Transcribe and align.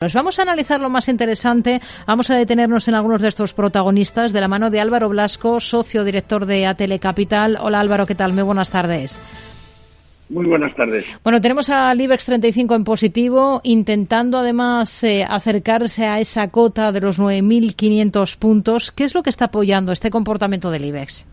Pues 0.00 0.14
vamos 0.14 0.38
a 0.38 0.44
analizar 0.44 0.80
lo 0.80 0.88
más 0.88 1.10
interesante, 1.10 1.78
vamos 2.06 2.30
a 2.30 2.34
detenernos 2.34 2.88
en 2.88 2.94
algunos 2.94 3.20
de 3.20 3.28
estos 3.28 3.52
protagonistas 3.52 4.32
de 4.32 4.40
la 4.40 4.48
mano 4.48 4.70
de 4.70 4.80
Álvaro 4.80 5.10
Blasco, 5.10 5.60
socio 5.60 6.04
director 6.04 6.46
de 6.46 6.64
ATL 6.64 6.98
Capital. 6.98 7.58
Hola 7.60 7.80
Álvaro, 7.80 8.06
¿qué 8.06 8.14
tal? 8.14 8.32
Muy 8.32 8.42
buenas 8.42 8.70
tardes. 8.70 9.20
Muy 10.30 10.46
buenas 10.46 10.74
tardes. 10.74 11.04
Bueno, 11.22 11.42
tenemos 11.42 11.68
al 11.68 12.00
IBEX 12.00 12.24
35 12.24 12.76
en 12.76 12.84
positivo, 12.84 13.60
intentando 13.62 14.38
además 14.38 15.04
eh, 15.04 15.22
acercarse 15.22 16.06
a 16.06 16.18
esa 16.18 16.48
cota 16.50 16.92
de 16.92 17.02
los 17.02 17.20
9.500 17.20 18.38
puntos. 18.38 18.92
¿Qué 18.92 19.04
es 19.04 19.14
lo 19.14 19.22
que 19.22 19.28
está 19.28 19.44
apoyando 19.44 19.92
este 19.92 20.08
comportamiento 20.08 20.70
del 20.70 20.86
IBEX? 20.86 21.26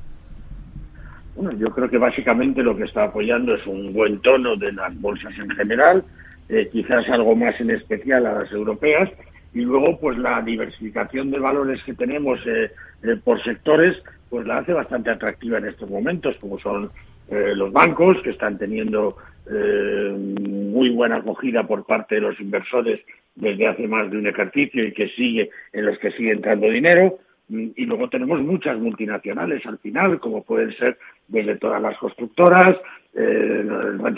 Bueno, 1.37 1.57
yo 1.57 1.69
creo 1.69 1.89
que 1.89 1.97
básicamente 1.97 2.61
lo 2.61 2.75
que 2.75 2.83
está 2.83 3.05
apoyando 3.05 3.55
es 3.55 3.65
un 3.65 3.93
buen 3.93 4.19
tono 4.19 4.57
de 4.57 4.73
las 4.73 4.93
bolsas 4.99 5.31
en 5.39 5.51
general, 5.51 6.03
eh, 6.49 6.69
quizás 6.71 7.09
algo 7.09 7.35
más 7.35 7.59
en 7.59 7.71
especial 7.71 8.25
a 8.25 8.39
las 8.39 8.51
europeas, 8.51 9.09
y 9.53 9.61
luego 9.61 9.99
pues 9.99 10.17
la 10.17 10.41
diversificación 10.41 11.31
de 11.31 11.39
valores 11.39 11.81
que 11.83 11.93
tenemos 11.93 12.39
eh, 12.45 12.71
eh, 13.03 13.15
por 13.23 13.41
sectores 13.43 14.01
pues 14.29 14.45
la 14.45 14.59
hace 14.59 14.73
bastante 14.73 15.09
atractiva 15.09 15.57
en 15.57 15.65
estos 15.65 15.89
momentos, 15.89 16.37
como 16.37 16.59
son 16.59 16.91
los 17.29 17.73
bancos, 17.73 18.21
que 18.23 18.29
están 18.29 18.57
teniendo 18.57 19.17
muy 19.49 20.89
buena 20.89 21.17
acogida 21.17 21.65
por 21.65 21.85
parte 21.85 22.15
de 22.15 22.21
los 22.21 22.39
inversores 22.39 23.01
desde 23.35 23.67
hace 23.67 23.87
más 23.87 24.09
de 24.11 24.17
un 24.17 24.27
ejercicio 24.27 24.85
y 24.85 24.93
que 24.93 25.07
sigue 25.09 25.49
en 25.71 25.85
los 25.85 25.97
que 25.99 26.11
sigue 26.11 26.31
entrando 26.31 26.69
dinero, 26.69 27.19
y 27.49 27.85
luego 27.85 28.09
tenemos 28.09 28.41
muchas 28.41 28.77
multinacionales 28.77 29.65
al 29.65 29.77
final, 29.77 30.19
como 30.19 30.43
pueden 30.43 30.75
ser 30.77 30.97
desde 31.29 31.55
todas 31.55 31.81
las 31.81 31.97
constructoras, 31.97 32.75
eh, 33.17 33.65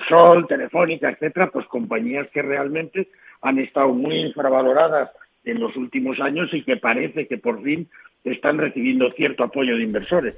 Sol, 0.07 0.45
Telefónica, 0.47 1.09
etcétera, 1.09 1.49
pues 1.51 1.65
compañías 1.67 2.27
que 2.31 2.41
realmente 2.41 3.07
han 3.41 3.59
estado 3.59 3.93
muy 3.93 4.15
infravaloradas 4.15 5.09
en 5.45 5.59
los 5.59 5.75
últimos 5.77 6.19
años 6.19 6.53
y 6.53 6.63
que 6.63 6.77
parece 6.77 7.27
que 7.27 7.37
por 7.37 7.63
fin 7.63 7.87
están 8.23 8.57
recibiendo 8.57 9.11
cierto 9.11 9.43
apoyo 9.43 9.77
de 9.77 9.83
inversores. 9.83 10.35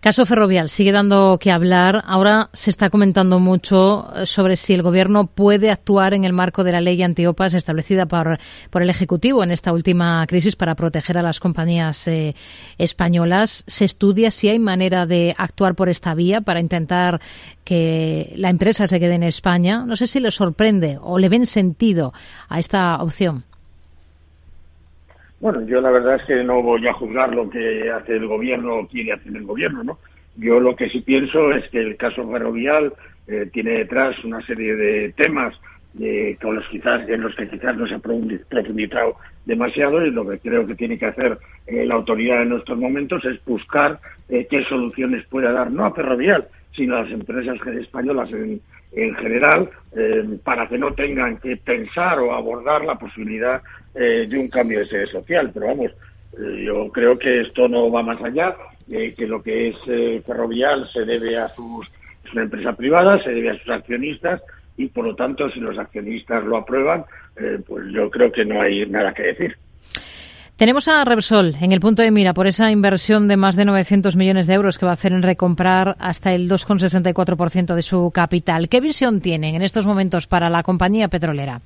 Caso 0.00 0.24
Ferrovial 0.24 0.68
sigue 0.68 0.92
dando 0.92 1.38
que 1.40 1.50
hablar. 1.50 2.04
Ahora 2.06 2.50
se 2.52 2.70
está 2.70 2.90
comentando 2.90 3.40
mucho 3.40 4.12
eh, 4.14 4.26
sobre 4.26 4.56
si 4.56 4.74
el 4.74 4.82
Gobierno 4.82 5.26
puede 5.26 5.70
actuar 5.70 6.14
en 6.14 6.24
el 6.24 6.32
marco 6.32 6.62
de 6.62 6.72
la 6.72 6.80
ley 6.80 7.02
antiopas 7.02 7.54
establecida 7.54 8.06
por, 8.06 8.38
por 8.70 8.82
el 8.82 8.90
Ejecutivo 8.90 9.42
en 9.42 9.50
esta 9.50 9.72
última 9.72 10.24
crisis 10.28 10.54
para 10.54 10.76
proteger 10.76 11.18
a 11.18 11.22
las 11.22 11.40
compañías 11.40 12.06
eh, 12.06 12.36
españolas. 12.78 13.64
Se 13.66 13.84
estudia 13.84 14.30
si 14.30 14.48
hay 14.48 14.58
manera 14.58 15.06
de 15.06 15.34
actuar 15.36 15.74
por 15.74 15.88
esta 15.88 16.14
vía 16.14 16.40
para 16.40 16.60
intentar 16.60 17.20
que 17.64 18.32
la 18.36 18.50
empresa 18.50 18.86
se 18.86 19.00
quede 19.00 19.14
en 19.14 19.24
España. 19.24 19.84
No 19.84 19.96
sé 19.96 20.06
si 20.06 20.20
le 20.20 20.30
sorprende 20.30 20.98
o 21.00 21.18
le 21.18 21.28
ven 21.28 21.46
sentido 21.46 22.12
a 22.48 22.60
esta 22.60 23.02
opción. 23.02 23.44
Bueno, 25.46 25.64
yo 25.64 25.80
la 25.80 25.92
verdad 25.92 26.16
es 26.16 26.24
que 26.24 26.42
no 26.42 26.60
voy 26.60 26.88
a 26.88 26.92
juzgar 26.94 27.32
lo 27.32 27.48
que 27.48 27.88
hace 27.88 28.16
el 28.16 28.26
gobierno 28.26 28.78
o 28.78 28.88
quiere 28.88 29.12
hacer 29.12 29.36
el 29.36 29.44
gobierno, 29.44 29.84
¿no? 29.84 30.00
Yo 30.34 30.58
lo 30.58 30.74
que 30.74 30.88
sí 30.88 31.02
pienso 31.02 31.52
es 31.52 31.68
que 31.68 31.78
el 31.78 31.96
caso 31.96 32.28
ferrovial 32.28 32.92
eh, 33.28 33.48
tiene 33.52 33.78
detrás 33.78 34.16
una 34.24 34.44
serie 34.44 34.74
de 34.74 35.12
temas 35.12 35.54
eh, 36.00 36.36
con 36.40 36.56
los 36.56 36.66
quizás, 36.68 37.08
en 37.08 37.22
los 37.22 37.34
que 37.34 37.48
quizás 37.48 37.76
no 37.76 37.86
se 37.86 37.94
ha 37.94 37.98
profundizado 37.98 39.16
demasiado 39.44 40.04
y 40.04 40.10
lo 40.10 40.28
que 40.28 40.38
creo 40.38 40.66
que 40.66 40.74
tiene 40.74 40.98
que 40.98 41.06
hacer 41.06 41.38
eh, 41.66 41.86
la 41.86 41.94
autoridad 41.94 42.42
en 42.42 42.52
estos 42.52 42.76
momentos 42.76 43.24
es 43.24 43.42
buscar 43.44 43.98
qué 44.28 44.64
soluciones 44.68 45.24
pueda 45.26 45.52
dar, 45.52 45.70
no 45.70 45.84
a 45.84 45.94
Ferrovial, 45.94 46.48
sino 46.72 46.96
a 46.96 47.02
las 47.02 47.12
empresas 47.12 47.58
españolas 47.78 48.30
en, 48.32 48.60
en 48.92 49.14
general, 49.14 49.70
para 50.42 50.68
que 50.68 50.76
no 50.76 50.92
tengan 50.92 51.38
que 51.38 51.56
pensar 51.56 52.18
o 52.18 52.34
abordar 52.34 52.84
la 52.84 52.96
posibilidad 52.96 53.62
eh, 53.98 54.26
de 54.28 54.38
un 54.38 54.48
cambio 54.48 54.80
de 54.80 54.86
sede 54.86 55.06
social. 55.06 55.50
Pero 55.54 55.68
vamos, 55.68 55.90
eh, 56.38 56.64
yo 56.66 56.90
creo 56.92 57.18
que 57.18 57.40
esto 57.40 57.66
no 57.66 57.90
va 57.90 58.02
más 58.02 58.22
allá, 58.22 58.54
eh, 58.90 59.14
que 59.16 59.26
lo 59.26 59.42
que 59.42 59.68
es 59.68 60.22
Ferrovial 60.26 60.86
se 60.92 61.06
debe 61.06 61.38
a 61.38 61.48
sus, 61.54 61.90
es 62.22 62.32
una 62.34 62.42
empresa 62.42 62.74
privada, 62.74 63.22
se 63.22 63.30
debe 63.30 63.50
a 63.50 63.58
sus 63.58 63.70
accionistas 63.70 64.42
y 64.76 64.88
por 64.88 65.04
lo 65.04 65.14
tanto 65.14 65.50
si 65.50 65.60
los 65.60 65.78
accionistas 65.78 66.44
lo 66.44 66.56
aprueban, 66.56 67.04
pues 67.66 67.84
yo 67.92 68.10
creo 68.10 68.32
que 68.32 68.44
no 68.44 68.60
hay 68.60 68.86
nada 68.86 69.12
que 69.12 69.22
decir. 69.22 69.56
Tenemos 70.56 70.88
a 70.88 71.04
Repsol 71.04 71.54
en 71.60 71.72
el 71.72 71.80
punto 71.80 72.00
de 72.00 72.10
mira 72.10 72.32
por 72.32 72.46
esa 72.46 72.70
inversión 72.70 73.28
de 73.28 73.36
más 73.36 73.56
de 73.56 73.66
900 73.66 74.16
millones 74.16 74.46
de 74.46 74.54
euros 74.54 74.78
que 74.78 74.86
va 74.86 74.92
a 74.92 74.94
hacer 74.94 75.12
en 75.12 75.22
recomprar 75.22 75.96
hasta 75.98 76.32
el 76.32 76.48
2,64% 76.48 77.74
de 77.74 77.82
su 77.82 78.10
capital. 78.10 78.70
¿Qué 78.70 78.80
visión 78.80 79.20
tienen 79.20 79.54
en 79.54 79.60
estos 79.60 79.84
momentos 79.84 80.26
para 80.26 80.48
la 80.48 80.62
compañía 80.62 81.08
petrolera? 81.08 81.60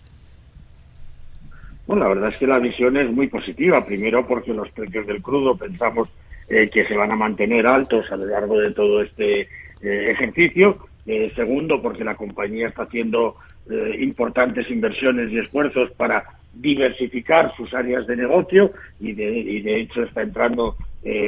Bueno, 1.87 2.03
la 2.03 2.09
verdad 2.09 2.31
es 2.31 2.37
que 2.39 2.49
la 2.49 2.59
visión 2.59 2.97
es 2.97 3.09
muy 3.13 3.29
positiva. 3.29 3.87
Primero 3.87 4.27
porque 4.27 4.53
los 4.53 4.69
precios 4.73 5.07
del 5.07 5.23
crudo 5.23 5.57
pensamos 5.57 6.09
eh, 6.49 6.69
que 6.69 6.85
se 6.85 6.97
van 6.97 7.13
a 7.13 7.17
mantener 7.17 7.69
altos 7.69 8.11
a 8.11 8.17
lo 8.17 8.27
largo 8.27 8.59
de 8.59 8.73
todo 8.73 9.03
este 9.03 9.43
eh, 9.43 10.11
ejercicio. 10.11 10.79
Eh, 11.07 11.33
segundo, 11.35 11.81
porque 11.81 12.05
la 12.05 12.15
compañía 12.15 12.69
está 12.69 12.85
haciendo 12.85 13.37
importantes 14.01 14.69
inversiones 14.69 15.31
y 15.31 15.39
esfuerzos 15.39 15.93
para 15.93 16.25
diversificar 16.53 17.55
sus 17.57 17.73
áreas 17.73 18.05
de 18.09 18.17
negocio 18.17 18.73
y 18.99 19.13
de, 19.13 19.31
y 19.31 19.61
de 19.61 19.81
hecho 19.81 20.03
está 20.03 20.23
entrando 20.23 20.77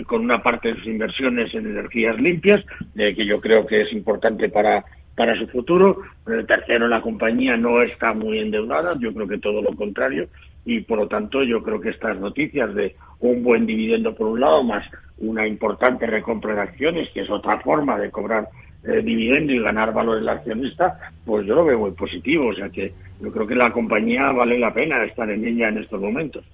con 0.07 0.23
una 0.23 0.43
parte 0.43 0.69
de 0.69 0.79
sus 0.79 0.89
inversiones 0.89 1.55
en 1.55 1.67
energías 1.67 2.19
limpias, 2.21 2.65
que 2.97 3.27
yo 3.27 3.41
creo 3.41 3.65
que 3.65 3.83
es 3.83 3.93
importante 3.93 4.49
para 4.49 4.85
para 5.17 5.37
su 5.37 5.47
futuro. 5.49 5.99
tercero, 6.47 6.89
la 6.89 7.03
compañía 7.03 7.57
no 7.57 7.83
está 7.83 8.13
muy 8.13 8.39
endeudada, 8.39 8.97
yo 8.99 9.13
creo 9.13 9.29
que 9.29 9.39
todo 9.39 9.63
lo 9.63 9.75
contrario, 9.77 10.29
y 10.65 10.81
por 10.81 10.99
lo 10.99 11.09
tanto 11.09 11.43
yo 11.43 11.63
creo 11.63 11.81
que 11.81 11.91
estas 11.91 12.19
noticias 12.19 12.75
de 12.75 12.95
un 13.21 13.43
buen 13.43 13.67
dividendo 13.67 14.15
por 14.15 14.29
un 14.29 14.41
lado, 14.41 14.63
más 14.63 14.89
una 15.19 15.47
importante 15.47 16.07
recompra 16.07 16.55
de 16.55 16.61
acciones, 16.63 17.09
que 17.11 17.21
es 17.21 17.31
otra 17.31 17.61
forma 17.61 17.99
de 17.99 18.11
cobrar 18.11 18.49
eh, 18.85 19.01
dividendo 19.03 19.53
y 19.53 19.61
ganar 19.61 19.93
valor 19.93 20.19
el 20.19 20.29
accionista, 20.29 20.99
pues 21.25 21.47
yo 21.47 21.55
lo 21.55 21.65
veo 21.65 21.79
muy 21.79 21.93
positivo. 21.93 22.49
O 22.49 22.55
sea 22.55 22.69
que 22.69 22.93
yo 23.21 23.31
creo 23.31 23.47
que 23.47 23.55
la 23.55 23.73
compañía 23.73 24.33
vale 24.33 24.59
la 24.59 24.75
pena 24.75 25.05
estar 25.05 25.31
en 25.31 25.45
ella 25.47 25.69
en 25.69 25.79
estos 25.79 26.01
momentos. 26.01 26.45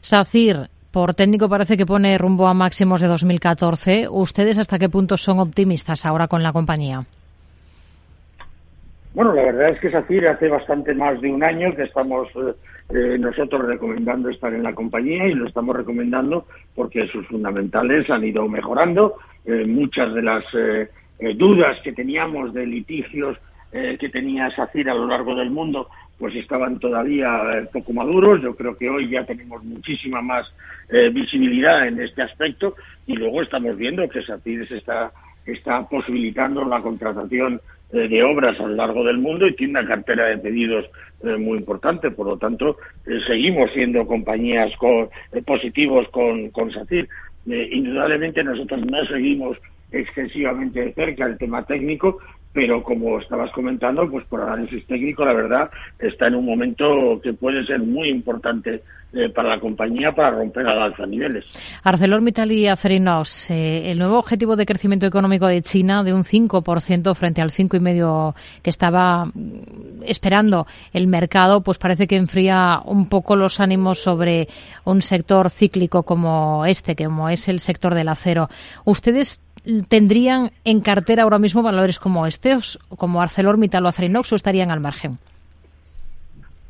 SACIR, 0.00 0.68
por 0.90 1.14
técnico 1.14 1.48
parece 1.48 1.76
que 1.76 1.86
pone 1.86 2.18
rumbo 2.18 2.46
a 2.46 2.54
máximos 2.54 3.00
de 3.00 3.08
2014. 3.08 4.08
¿Ustedes 4.10 4.58
hasta 4.58 4.78
qué 4.78 4.88
punto 4.88 5.16
son 5.16 5.38
optimistas 5.38 6.04
ahora 6.04 6.28
con 6.28 6.42
la 6.42 6.52
compañía? 6.52 7.04
Bueno, 9.14 9.32
la 9.32 9.42
verdad 9.42 9.70
es 9.70 9.80
que 9.80 9.90
SACIR 9.90 10.28
hace 10.28 10.48
bastante 10.48 10.94
más 10.94 11.20
de 11.20 11.32
un 11.32 11.42
año 11.42 11.74
que 11.74 11.82
estamos 11.82 12.28
eh, 12.36 12.54
eh, 12.90 13.18
nosotros 13.18 13.66
recomendando 13.66 14.28
estar 14.28 14.52
en 14.54 14.62
la 14.62 14.74
compañía 14.74 15.26
y 15.26 15.34
lo 15.34 15.46
estamos 15.46 15.74
recomendando 15.74 16.46
porque 16.74 17.06
sus 17.08 17.26
fundamentales 17.26 18.08
han 18.10 18.24
ido 18.24 18.46
mejorando. 18.48 19.16
Eh, 19.44 19.66
muchas 19.66 20.14
de 20.14 20.22
las 20.22 20.44
dudas 21.36 21.80
que 21.82 21.92
teníamos 21.92 22.52
de 22.54 22.66
litigios 22.66 23.36
que 23.70 24.08
tenía 24.08 24.50
SACIR 24.50 24.90
a 24.90 24.94
lo 24.94 25.06
largo 25.06 25.34
del 25.34 25.50
mundo 25.50 25.88
pues 26.18 26.34
estaban 26.34 26.78
todavía 26.78 27.68
poco 27.72 27.92
maduros. 27.92 28.40
Yo 28.42 28.56
creo 28.56 28.76
que 28.76 28.88
hoy 28.88 29.10
ya 29.10 29.24
tenemos 29.24 29.62
muchísima 29.62 30.22
más 30.22 30.52
visibilidad 31.12 31.86
en 31.86 32.00
este 32.00 32.22
aspecto 32.22 32.76
y 33.06 33.14
luego 33.14 33.42
estamos 33.42 33.76
viendo 33.76 34.08
que 34.08 34.22
SACIR 34.22 34.66
se 34.68 34.78
está, 34.78 35.12
está 35.44 35.86
posibilitando 35.88 36.64
la 36.64 36.80
contratación 36.80 37.60
eh, 37.90 38.06
de 38.06 38.22
obras 38.22 38.60
a 38.60 38.64
lo 38.64 38.74
largo 38.74 39.02
del 39.02 39.16
mundo 39.16 39.46
y 39.46 39.54
tiene 39.54 39.80
una 39.80 39.88
cartera 39.88 40.26
de 40.26 40.36
pedidos 40.36 40.84
eh, 41.22 41.36
muy 41.38 41.56
importante. 41.56 42.10
Por 42.10 42.26
lo 42.26 42.36
tanto, 42.36 42.76
eh, 43.06 43.18
seguimos 43.26 43.70
siendo 43.72 44.06
compañías 44.06 44.70
positivos 45.46 46.06
con, 46.10 46.50
con 46.50 46.70
SACIR. 46.70 47.08
indudablemente 47.46 48.44
nosotros 48.44 48.84
no 48.84 49.02
seguimos 49.06 49.56
excesivamente 49.90 50.80
de 50.80 50.92
cerca 50.92 51.26
el 51.26 51.38
tema 51.38 51.64
técnico, 51.64 52.18
pero 52.52 52.82
como 52.82 53.18
estabas 53.18 53.50
comentando, 53.52 54.08
pues 54.10 54.24
por 54.26 54.40
análisis 54.40 54.86
técnico, 54.86 55.24
la 55.24 55.34
verdad, 55.34 55.70
está 55.98 56.26
en 56.26 56.34
un 56.34 56.44
momento 56.44 57.20
que 57.22 57.32
puede 57.32 57.64
ser 57.64 57.80
muy 57.80 58.08
importante 58.08 58.82
eh, 59.12 59.30
para 59.30 59.48
la 59.48 59.60
compañía 59.60 60.12
para 60.12 60.32
romper 60.32 60.66
al 60.66 60.82
alza 60.82 61.06
niveles. 61.06 61.44
ArcelorMittal 61.82 62.52
y 62.52 62.66
Acerinox, 62.66 63.50
eh, 63.50 63.90
el 63.90 63.98
nuevo 63.98 64.18
objetivo 64.18 64.54
de 64.54 64.66
crecimiento 64.66 65.06
económico 65.06 65.46
de 65.46 65.62
China 65.62 66.02
de 66.04 66.12
un 66.12 66.24
5% 66.24 67.14
frente 67.14 67.40
al 67.40 67.50
5,5% 67.50 68.34
que 68.62 68.68
estaba 68.68 69.24
mm, 69.24 70.02
esperando 70.04 70.66
el 70.92 71.06
mercado, 71.06 71.62
pues 71.62 71.78
parece 71.78 72.06
que 72.06 72.16
enfría 72.16 72.80
un 72.84 73.08
poco 73.08 73.34
los 73.34 73.60
ánimos 73.60 73.98
sobre 73.98 74.48
un 74.84 75.00
sector 75.00 75.48
cíclico 75.48 76.02
como 76.02 76.66
este, 76.66 76.94
como 76.94 77.30
es 77.30 77.48
el 77.48 77.60
sector 77.60 77.94
del 77.94 78.08
acero. 78.08 78.48
¿Ustedes 78.84 79.40
tendrían 79.88 80.50
en 80.64 80.80
cartera 80.80 81.22
ahora 81.22 81.38
mismo 81.38 81.62
valores 81.62 81.98
como 81.98 82.26
este, 82.26 82.56
como 82.96 83.22
ArcelorMittal 83.22 83.84
o 83.84 83.88
Acerinox, 83.88 84.32
o 84.32 84.36
estarían 84.36 84.70
al 84.70 84.80
margen? 84.80 85.18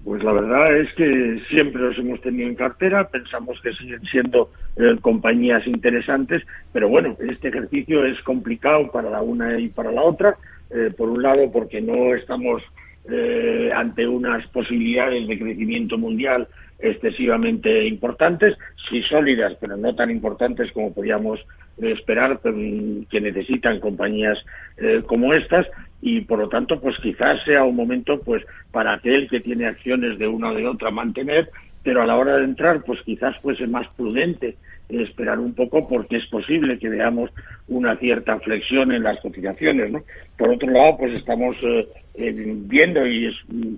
Pues 0.05 0.23
la 0.25 0.33
verdad 0.33 0.77
es 0.77 0.93
que 0.95 1.43
siempre 1.51 1.83
los 1.83 1.99
hemos 1.99 2.21
tenido 2.23 2.49
en 2.49 2.55
cartera, 2.55 3.09
pensamos 3.09 3.61
que 3.61 3.73
siguen 3.75 4.03
siendo 4.05 4.51
eh, 4.77 4.97
compañías 5.01 5.67
interesantes, 5.67 6.43
pero 6.73 6.89
bueno, 6.89 7.17
este 7.29 7.49
ejercicio 7.49 8.05
es 8.05 8.21
complicado 8.23 8.91
para 8.91 9.11
la 9.11 9.21
una 9.21 9.59
y 9.59 9.69
para 9.69 9.93
la 9.93 10.03
otra. 10.03 10.37
Eh, 10.71 10.93
por 10.97 11.09
un 11.09 11.23
lado, 11.23 11.51
porque 11.51 11.81
no 11.81 12.15
estamos 12.15 12.63
eh, 13.11 13.71
ante 13.75 14.07
unas 14.07 14.47
posibilidades 14.49 15.27
de 15.27 15.39
crecimiento 15.39 15.97
mundial 15.97 16.47
excesivamente 16.79 17.87
importantes, 17.87 18.57
sí 18.89 19.03
sólidas, 19.03 19.57
pero 19.61 19.77
no 19.77 19.95
tan 19.95 20.11
importantes 20.11 20.71
como 20.73 20.93
podíamos 20.93 21.41
esperar 21.81 22.41
que 22.41 23.21
necesitan 23.21 23.81
compañías 23.81 24.45
eh, 24.77 25.03
como 25.07 25.33
estas 25.35 25.67
y 26.01 26.23
por 26.23 26.39
lo 26.39 26.49
tanto 26.49 26.81
pues 26.81 26.97
quizás 26.99 27.43
sea 27.45 27.65
un 27.65 27.77
momento 27.77 28.21
pues 28.21 28.45
para 28.71 28.95
aquel 28.95 29.29
que 29.29 29.41
tiene 29.41 29.67
acciones 29.67 30.19
de 30.19 30.29
una 30.29 30.51
o 30.51 30.55
de 30.55 30.67
otra 30.67 30.91
mantener 30.91 31.51
pero 31.83 32.03
a 32.03 32.07
la 32.07 32.17
hora 32.17 32.37
de 32.37 32.45
entrar 32.45 32.83
pues 32.85 33.01
quizás 33.03 33.37
fuese 33.39 33.67
más 33.67 33.87
prudente 33.97 34.57
esperar 34.89 35.39
un 35.39 35.55
poco 35.55 35.87
porque 35.87 36.17
es 36.17 36.27
posible 36.27 36.79
que 36.79 36.89
veamos 36.89 37.31
una 37.69 37.97
cierta 37.97 38.39
flexión 38.41 38.93
en 38.93 39.03
las 39.03 39.21
cotizaciones. 39.21 39.91
¿no? 39.91 40.03
Por 40.37 40.51
otro 40.51 40.71
lado, 40.71 40.97
pues 40.99 41.13
estamos 41.15 41.57
eh, 41.63 41.87
viendo 42.15 43.07
y 43.07 43.27
es 43.27 43.35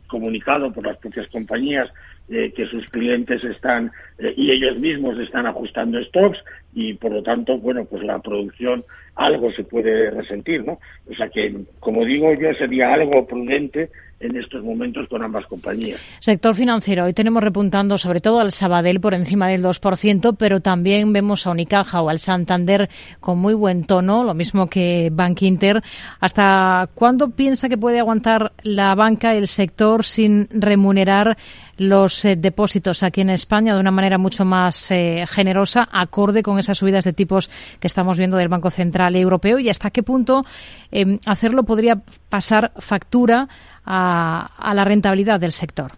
comunicado 0.06 0.72
por 0.72 0.86
las 0.86 0.96
propias 0.98 1.26
compañías 1.28 1.90
eh, 2.30 2.52
que 2.54 2.66
sus 2.66 2.86
clientes 2.88 3.42
están 3.44 3.90
y 4.36 4.50
ellos 4.50 4.78
mismos 4.78 5.18
están 5.18 5.46
ajustando 5.46 6.02
stocks 6.04 6.38
y 6.72 6.94
por 6.94 7.12
lo 7.12 7.22
tanto, 7.22 7.58
bueno, 7.58 7.84
pues 7.84 8.02
la 8.04 8.20
producción 8.20 8.84
algo 9.16 9.50
se 9.52 9.64
puede 9.64 10.10
resentir, 10.10 10.64
¿no? 10.64 10.78
O 11.10 11.14
sea 11.14 11.28
que, 11.28 11.54
como 11.80 12.04
digo, 12.04 12.32
yo 12.34 12.54
sería 12.54 12.94
algo 12.94 13.26
prudente 13.26 13.90
en 14.20 14.36
estos 14.36 14.62
momentos 14.62 15.08
con 15.08 15.22
ambas 15.22 15.46
compañías. 15.46 15.98
Sector 16.20 16.54
financiero, 16.54 17.04
hoy 17.04 17.14
tenemos 17.14 17.42
repuntando 17.42 17.96
sobre 17.96 18.20
todo 18.20 18.40
al 18.40 18.52
Sabadell 18.52 19.00
por 19.00 19.14
encima 19.14 19.48
del 19.48 19.64
2%, 19.64 20.36
pero 20.38 20.60
también 20.60 21.12
vemos 21.12 21.46
a 21.46 21.50
Unicaja 21.50 22.02
o 22.02 22.10
al 22.10 22.18
Santander 22.18 22.90
con 23.18 23.38
muy 23.38 23.54
buen 23.54 23.84
tono, 23.84 24.22
lo 24.22 24.34
mismo 24.34 24.68
que 24.68 25.08
Bank 25.10 25.40
Inter. 25.42 25.82
¿Hasta 26.20 26.90
cuándo 26.94 27.30
piensa 27.30 27.70
que 27.70 27.78
puede 27.78 27.98
aguantar 27.98 28.52
la 28.62 28.94
banca, 28.94 29.34
el 29.34 29.48
sector, 29.48 30.04
sin 30.04 30.48
remunerar 30.50 31.38
los 31.80 32.26
eh, 32.26 32.36
depósitos 32.36 33.02
aquí 33.02 33.22
en 33.22 33.30
España 33.30 33.72
de 33.72 33.80
una 33.80 33.90
manera 33.90 34.18
mucho 34.18 34.44
más 34.44 34.90
eh, 34.90 35.24
generosa, 35.26 35.88
acorde 35.90 36.42
con 36.42 36.58
esas 36.58 36.76
subidas 36.76 37.06
de 37.06 37.14
tipos 37.14 37.48
que 37.80 37.86
estamos 37.86 38.18
viendo 38.18 38.36
del 38.36 38.48
Banco 38.48 38.68
Central 38.68 39.16
Europeo? 39.16 39.58
¿Y 39.58 39.70
hasta 39.70 39.90
qué 39.90 40.02
punto 40.02 40.44
eh, 40.92 41.18
hacerlo 41.24 41.62
podría 41.62 41.94
pasar 42.28 42.72
factura 42.80 43.48
a, 43.86 44.72
la 44.74 44.84
rentabilidad 44.84 45.40
del 45.40 45.52
sector? 45.52 45.92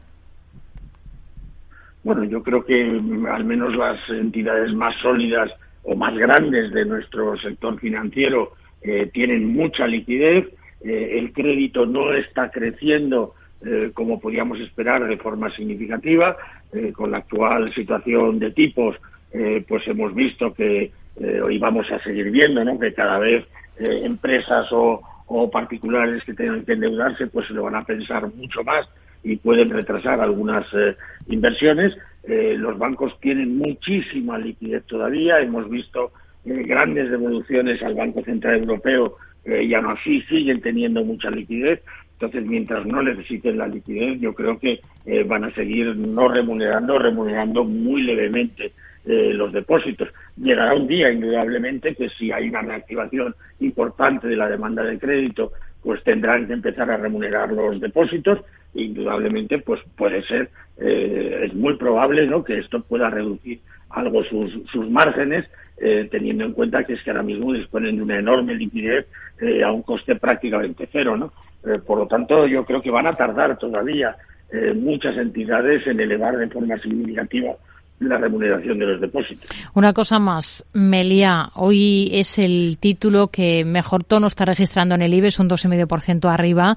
Bueno, 2.04 2.22
yo 2.24 2.44
creo 2.44 2.64
que 2.64 2.84
mm, 2.84 3.26
al 3.26 3.44
menos 3.44 3.74
las 3.74 3.98
entidades 4.08 4.72
más 4.74 4.94
sólidas 5.02 5.50
o 5.82 5.96
más 5.96 6.16
grandes 6.16 6.72
de 6.72 6.84
nuestro 6.84 7.36
sector 7.38 7.78
financiero 7.80 8.52
tienen 9.12 9.52
mucha 9.52 9.86
liquidez, 9.86 10.48
el 10.80 11.32
crédito 11.32 11.86
no 11.86 12.12
está 12.14 12.50
creciendo 12.50 13.34
eh, 13.64 13.90
como 13.94 14.20
podíamos 14.20 14.60
esperar 14.60 15.06
de 15.06 15.16
forma 15.16 15.50
significativa, 15.50 16.36
con 16.94 17.10
la 17.10 17.18
actual 17.18 17.70
situación 17.74 18.38
de 18.38 18.50
tipos, 18.50 18.96
pues 19.68 19.86
hemos 19.86 20.14
visto 20.14 20.54
que 20.54 20.90
hoy 21.44 21.58
vamos 21.58 21.90
a 21.92 21.98
seguir 21.98 22.30
viendo, 22.30 22.64
¿no? 22.64 22.78
Que 22.78 22.94
cada 22.94 23.18
vez 23.18 23.44
empresas 23.78 24.68
o, 24.70 25.02
particulares 25.50 26.24
que 26.24 26.32
tengan 26.32 26.64
que 26.64 26.72
endeudarse, 26.72 27.26
pues 27.26 27.46
se 27.46 27.52
lo 27.52 27.64
van 27.64 27.74
a 27.74 27.84
pensar 27.84 28.26
mucho 28.34 28.64
más 28.64 28.88
y 29.24 29.36
pueden 29.36 29.70
retrasar 29.70 30.20
algunas 30.20 30.66
eh, 30.74 30.96
inversiones. 31.28 31.96
Eh, 32.24 32.54
los 32.58 32.78
bancos 32.78 33.18
tienen 33.20 33.56
muchísima 33.56 34.38
liquidez 34.38 34.84
todavía. 34.86 35.40
Hemos 35.40 35.68
visto 35.70 36.12
eh, 36.44 36.62
grandes 36.66 37.10
devoluciones 37.10 37.82
al 37.82 37.94
Banco 37.94 38.22
Central 38.22 38.60
Europeo 38.60 39.16
y 39.44 39.74
aún 39.74 39.86
así 39.86 40.22
siguen 40.22 40.60
teniendo 40.60 41.02
mucha 41.04 41.28
liquidez. 41.28 41.82
Entonces, 42.22 42.48
mientras 42.48 42.86
no 42.86 43.02
necesiten 43.02 43.58
la 43.58 43.66
liquidez, 43.66 44.20
yo 44.20 44.32
creo 44.32 44.56
que 44.56 44.80
van 45.26 45.42
a 45.42 45.54
seguir 45.54 45.96
no 45.96 46.28
remunerando, 46.28 46.96
remunerando 46.96 47.64
muy 47.64 48.02
levemente 48.02 48.72
eh, 49.04 49.32
los 49.34 49.52
depósitos. 49.52 50.10
Llegará 50.36 50.74
un 50.74 50.86
día, 50.86 51.10
indudablemente, 51.10 51.96
que 51.96 52.08
si 52.10 52.30
hay 52.30 52.48
una 52.48 52.62
reactivación 52.62 53.34
importante 53.58 54.28
de 54.28 54.36
la 54.36 54.48
demanda 54.48 54.84
de 54.84 54.96
crédito, 54.96 55.50
pues 55.82 56.04
tendrán 56.04 56.46
que 56.46 56.52
empezar 56.52 56.88
a 56.88 56.96
remunerar 56.96 57.52
los 57.52 57.80
depósitos. 57.80 58.38
Indudablemente, 58.74 59.58
pues 59.58 59.80
puede 59.96 60.22
ser, 60.22 60.50
eh, 60.78 61.46
es 61.46 61.54
muy 61.54 61.76
probable, 61.76 62.28
¿no? 62.28 62.44
Que 62.44 62.58
esto 62.58 62.80
pueda 62.84 63.10
reducir 63.10 63.58
algo 63.90 64.22
sus, 64.22 64.52
sus 64.70 64.88
márgenes, 64.88 65.50
eh, 65.78 66.06
teniendo 66.08 66.44
en 66.44 66.52
cuenta 66.52 66.84
que 66.84 66.92
es 66.92 67.02
que 67.02 67.10
ahora 67.10 67.24
mismo 67.24 67.52
disponen 67.52 67.96
de 67.96 68.02
una 68.02 68.20
enorme 68.20 68.54
liquidez 68.54 69.06
a 69.64 69.72
un 69.72 69.82
coste 69.82 70.14
prácticamente 70.14 70.88
cero, 70.92 71.16
¿no? 71.16 71.32
Por 71.86 71.98
lo 71.98 72.06
tanto, 72.06 72.46
yo 72.46 72.64
creo 72.64 72.82
que 72.82 72.90
van 72.90 73.06
a 73.06 73.16
tardar 73.16 73.58
todavía 73.58 74.16
muchas 74.74 75.16
entidades 75.16 75.86
en 75.86 76.00
elevar 76.00 76.36
de 76.36 76.48
forma 76.48 76.76
significativa 76.78 77.56
la 78.08 78.18
remuneración 78.18 78.78
de 78.78 78.86
los 78.86 79.00
depósitos. 79.00 79.48
Una 79.74 79.92
cosa 79.92 80.18
más, 80.18 80.66
Melia, 80.72 81.50
hoy 81.54 82.10
es 82.12 82.38
el 82.38 82.78
título 82.78 83.28
que 83.28 83.64
mejor 83.64 84.04
tono 84.04 84.26
está 84.26 84.44
registrando 84.44 84.94
en 84.94 85.02
el 85.02 85.14
IBEX, 85.14 85.38
un 85.38 85.48
2,5% 85.48 86.32
arriba. 86.32 86.76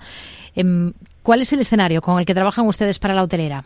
Em, 0.56 0.94
¿Cuál 1.24 1.42
es 1.42 1.54
el 1.54 1.60
escenario 1.60 2.02
con 2.02 2.20
el 2.20 2.26
que 2.26 2.34
trabajan 2.34 2.68
ustedes 2.68 3.00
para 3.00 3.14
la 3.14 3.24
hotelera? 3.24 3.66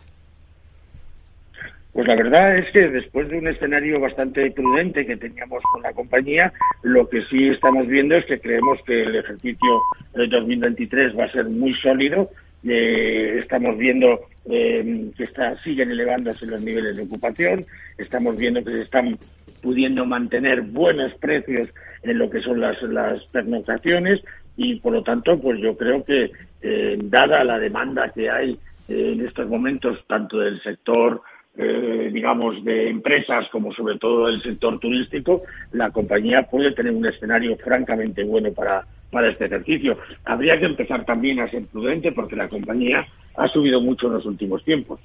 Pues 2.00 2.08
la 2.08 2.16
verdad 2.16 2.58
es 2.58 2.72
que 2.72 2.88
después 2.88 3.28
de 3.28 3.40
un 3.40 3.48
escenario 3.50 4.00
bastante 4.00 4.50
prudente 4.52 5.06
que 5.06 5.18
teníamos 5.18 5.62
con 5.74 5.82
la 5.82 5.92
compañía, 5.92 6.54
lo 6.82 7.10
que 7.10 7.24
sí 7.24 7.50
estamos 7.50 7.88
viendo 7.88 8.16
es 8.16 8.24
que 8.24 8.40
creemos 8.40 8.80
que 8.86 9.02
el 9.02 9.18
ejercicio 9.18 9.82
de 10.14 10.28
2023 10.28 11.20
va 11.20 11.26
a 11.26 11.32
ser 11.34 11.50
muy 11.50 11.74
sólido. 11.74 12.30
Eh, 12.64 13.40
estamos 13.42 13.78
viendo 13.78 14.18
eh, 14.50 15.12
que 15.18 15.26
está, 15.26 15.62
siguen 15.62 15.92
elevándose 15.92 16.46
los 16.46 16.62
niveles 16.62 16.96
de 16.96 17.04
ocupación, 17.04 17.66
estamos 17.98 18.38
viendo 18.38 18.64
que 18.64 18.72
se 18.72 18.82
están 18.84 19.20
pudiendo 19.62 20.06
mantener 20.06 20.62
buenos 20.62 21.14
precios 21.16 21.68
en 22.04 22.18
lo 22.18 22.30
que 22.30 22.40
son 22.40 22.62
las, 22.62 22.82
las 22.82 23.22
pernoctaciones 23.26 24.24
y 24.56 24.80
por 24.80 24.94
lo 24.94 25.04
tanto 25.04 25.38
pues 25.38 25.60
yo 25.60 25.76
creo 25.76 26.02
que 26.06 26.32
eh, 26.62 26.98
dada 26.98 27.44
la 27.44 27.60
demanda 27.60 28.10
que 28.16 28.30
hay 28.30 28.58
en 28.88 29.28
estos 29.28 29.50
momentos 29.50 30.00
tanto 30.08 30.40
del 30.40 30.62
sector 30.64 31.22
eh, 31.62 32.10
digamos, 32.14 32.64
de 32.64 32.90
empresas 32.90 33.50
como 33.52 33.74
sobre 33.74 33.98
todo 33.98 34.30
el 34.30 34.42
sector 34.42 34.80
turístico, 34.80 35.44
la 35.74 35.92
compañía 35.92 36.44
puede 36.44 36.72
tener 36.72 36.94
un 36.94 37.06
escenario 37.06 37.58
francamente 37.58 38.24
bueno 38.24 38.54
para, 38.54 38.86
para 39.12 39.30
este 39.30 39.46
ejercicio. 39.46 39.98
Habría 40.24 40.58
que 40.58 40.68
empezar 40.68 41.04
también 41.04 41.42
a 41.42 41.50
ser 41.50 41.66
prudente 41.66 42.14
porque 42.14 42.38
la 42.38 42.48
compañía 42.48 43.06
ha 43.36 43.48
subido 43.50 43.82
mucho 43.82 44.08
en 44.08 44.14
los 44.14 44.26
últimos 44.26 44.64
tiempos. 44.64 45.02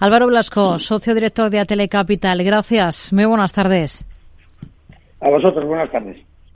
Álvaro 0.00 0.28
Blasco, 0.28 0.78
socio 0.78 1.14
director 1.14 1.50
de 1.50 1.60
Atele 1.60 1.88
Capital, 1.88 2.42
gracias. 2.42 3.12
Muy 3.12 3.26
buenas 3.26 3.52
tardes. 3.52 4.06
A 5.20 5.28
vosotros, 5.28 5.66
buenas 5.66 5.90
tardes. 5.90 6.27